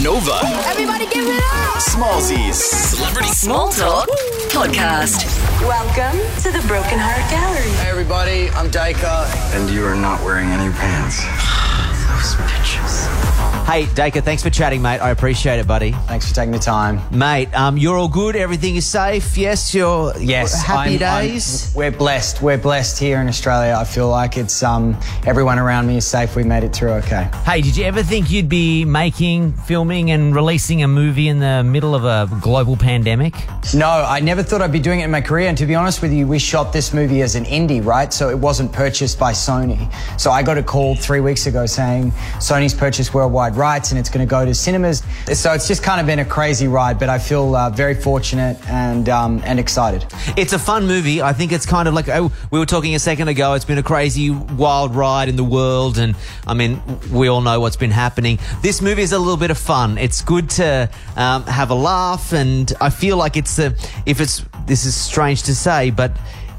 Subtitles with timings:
[0.00, 0.40] Nova.
[0.66, 1.76] Everybody give it up!
[1.76, 2.56] Smallzy's.
[2.56, 4.08] Celebrity Small Talk
[4.48, 5.26] Podcast.
[5.60, 7.70] Welcome to the Broken Heart Gallery.
[7.76, 9.26] Hey everybody, I'm Dacre.
[9.52, 11.20] And you are not wearing any pants.
[12.08, 13.21] Those pictures.
[13.64, 14.98] Hey, Dacre, thanks for chatting, mate.
[14.98, 15.92] I appreciate it, buddy.
[16.06, 17.00] Thanks for taking the time.
[17.10, 18.36] Mate, um, you're all good.
[18.36, 19.38] Everything is safe.
[19.38, 21.72] Yes, you're Yes, happy I'm- I'm- days.
[21.74, 22.42] we're blessed.
[22.42, 23.74] We're blessed here in Australia.
[23.78, 26.36] I feel like it's um, everyone around me is safe.
[26.36, 27.28] We made it through okay.
[27.46, 31.62] Hey, did you ever think you'd be making, filming, and releasing a movie in the
[31.64, 33.34] middle of a global pandemic?
[33.72, 35.48] No, I never thought I'd be doing it in my career.
[35.48, 38.12] And to be honest with you, we shot this movie as an indie, right?
[38.12, 39.90] So it wasn't purchased by Sony.
[40.20, 44.08] So I got a call three weeks ago saying Sony's purchased worldwide rights and it's
[44.08, 45.02] going to go to cinemas.
[45.32, 48.56] So it's just kind of been a crazy ride, but I feel uh, very fortunate
[48.68, 50.04] and um, and excited.
[50.36, 51.22] It's a fun movie.
[51.22, 53.54] I think it's kind of like oh, we were talking a second ago.
[53.54, 57.60] It's been a crazy, wild ride in the world, and I mean, we all know
[57.60, 58.38] what's been happening.
[58.62, 59.98] This movie is a little bit of fun.
[59.98, 63.74] It's good to um, have a laugh, and I feel like it's a.
[64.06, 66.12] If it's this is strange to say, but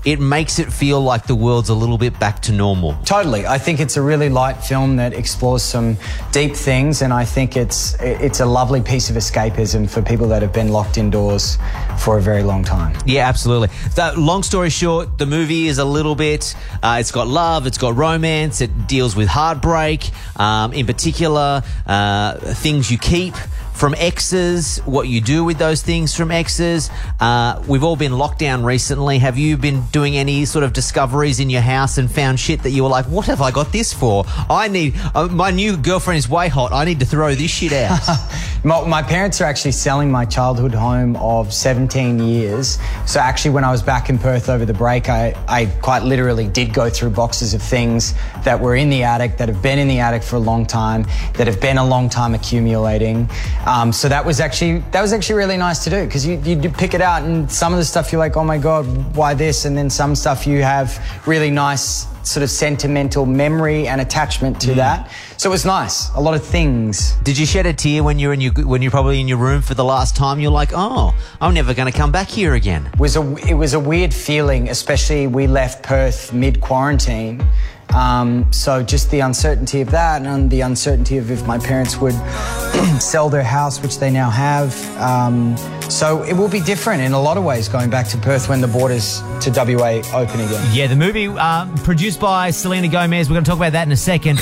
[0.05, 2.95] it makes it feel like the world's a little bit back to normal.
[3.05, 3.45] Totally.
[3.45, 5.97] I think it's a really light film that explores some
[6.31, 10.41] deep things, and I think it's it's a lovely piece of escapism for people that
[10.41, 11.57] have been locked indoors
[11.99, 12.95] for a very long time.
[13.05, 13.69] Yeah, absolutely.
[13.91, 16.55] So, long story short, the movie is a little bit.
[16.81, 22.37] Uh, it's got love, it's got romance, it deals with heartbreak, um, in particular, uh,
[22.37, 23.35] things you keep
[23.73, 26.89] from exes, what you do with those things from exes.
[27.19, 29.19] Uh, we've all been locked down recently.
[29.19, 32.69] Have you been doing any sort of discoveries in your house and found shit that
[32.69, 34.23] you were like, what have I got this for?
[34.49, 36.71] I need, uh, my new girlfriend is way hot.
[36.71, 37.99] I need to throw this shit out.
[38.65, 42.79] My, my parents are actually selling my childhood home of 17 years.
[43.05, 46.47] So actually, when I was back in Perth over the break, I, I quite literally
[46.47, 48.13] did go through boxes of things
[48.45, 51.05] that were in the attic, that have been in the attic for a long time,
[51.33, 53.29] that have been a long time accumulating.
[53.65, 56.69] Um, so that was actually that was actually really nice to do because you you
[56.69, 59.65] pick it out and some of the stuff you're like, oh my god, why this?
[59.65, 64.73] And then some stuff you have really nice sort of sentimental memory and attachment to
[64.75, 65.11] that.
[65.37, 66.09] So it was nice.
[66.15, 67.13] A lot of things.
[67.23, 69.61] Did you shed a tear when you're in your when you're probably in your room
[69.61, 70.39] for the last time?
[70.39, 72.89] You're like, oh, I'm never going to come back here again.
[72.97, 77.45] was a it was a weird feeling, especially we left Perth mid quarantine.
[77.93, 82.13] Um, so just the uncertainty of that and the uncertainty of if my parents would
[82.99, 84.73] sell their house, which they now have.
[84.97, 85.55] Um,
[85.89, 88.61] so it will be different in a lot of ways going back to Perth when
[88.61, 90.69] the borders to WA open again.
[90.73, 93.29] Yeah, the movie um, produced by Selena Gomez.
[93.29, 94.39] We're going to talk about that in a second.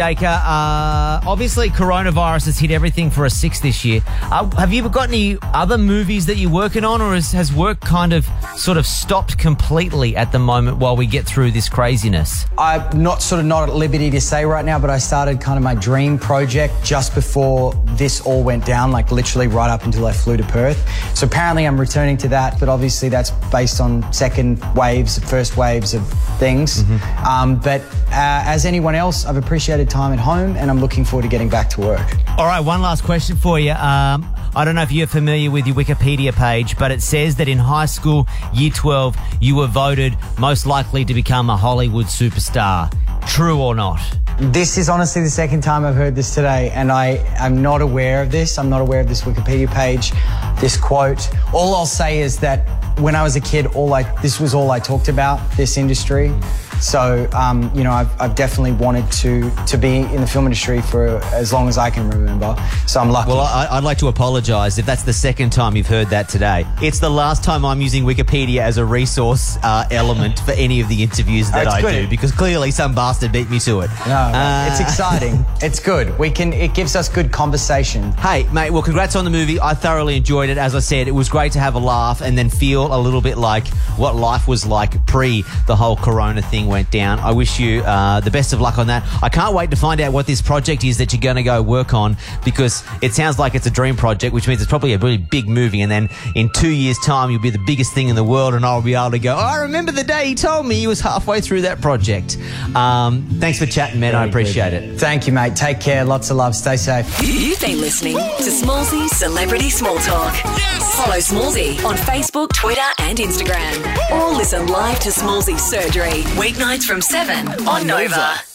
[0.00, 4.00] Dacre, uh, obviously coronavirus has hit everything for a six this year.
[4.22, 7.80] Uh, have you got any other movies that you're working on, or has, has work
[7.80, 12.46] kind of sort of stopped completely at the moment while we get through this craziness?
[12.56, 15.58] I'm not sort of not at liberty to say right now, but I started kind
[15.58, 20.06] of my dream project just before this all went down, like literally right up until
[20.06, 20.78] I flew to Perth.
[21.14, 25.92] So apparently I'm returning to that, but obviously that's based on second waves, first waves
[25.92, 26.08] of
[26.38, 26.84] things.
[27.28, 31.22] Um, but uh, as anyone else, I've appreciated time at home and I'm looking forward
[31.22, 32.16] to getting back to work.
[32.36, 33.72] All right, one last question for you.
[33.72, 37.48] Um, I don't know if you're familiar with your Wikipedia page, but it says that
[37.48, 42.92] in high school, year 12, you were voted most likely to become a Hollywood superstar.
[43.28, 44.00] True or not?
[44.40, 48.22] This is honestly the second time I've heard this today, and I am not aware
[48.22, 48.58] of this.
[48.58, 50.12] I'm not aware of this Wikipedia page,
[50.60, 51.28] this quote.
[51.52, 52.66] All I'll say is that
[52.98, 55.38] when I was a kid, all I this was all I talked about.
[55.52, 56.32] This industry.
[56.80, 60.80] So, um, you know, I've, I've definitely wanted to to be in the film industry
[60.80, 62.56] for as long as I can remember.
[62.86, 63.28] So I'm lucky.
[63.30, 66.66] Well, I, I'd like to apologise if that's the second time you've heard that today.
[66.82, 70.88] It's the last time I'm using Wikipedia as a resource uh, element for any of
[70.88, 72.02] the interviews that That's I good.
[72.04, 73.90] do because clearly some bastard beat me to it.
[74.06, 75.44] no, Uh, it's exciting.
[75.60, 76.18] it's good.
[76.18, 76.52] We can.
[76.52, 78.12] It gives us good conversation.
[78.12, 79.60] Hey, mate, well, congrats on the movie.
[79.60, 80.58] I thoroughly enjoyed it.
[80.58, 83.20] As I said, it was great to have a laugh and then feel a little
[83.20, 83.66] bit like
[83.98, 87.18] what life was like pre the whole corona thing went down.
[87.18, 89.04] I wish you uh, the best of luck on that.
[89.22, 91.60] I can't wait to find out what this project is that you're going to go
[91.60, 94.98] work on because it sounds like it's a dream project, which means it's probably a
[94.98, 95.82] really big movie.
[95.82, 98.64] And then in two years' time, you'll be the biggest thing in the world, and
[98.64, 101.00] I'll be able to go, oh, I remember the day he told me he was
[101.00, 102.38] halfway through that project.
[102.74, 104.14] Um, thanks for chatting, man.
[104.14, 104.98] I appreciate it.
[104.98, 105.56] Thank you, mate.
[105.56, 106.04] Take care.
[106.04, 106.54] Lots of love.
[106.54, 107.06] Stay safe.
[107.22, 110.79] You've been listening to Smallzy Celebrity Small Talk.
[111.00, 113.74] Follow Smallzy on Facebook, Twitter, and Instagram.
[114.10, 118.49] Or listen live to Smallzy Surgery, weeknights from 7 on Nova.